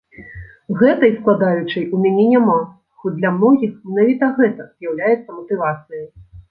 [0.79, 2.57] Гэтай складаючай у мяне няма,
[3.05, 6.07] хоць для многіх менавіта гэта з'яўляецца матывацыяй.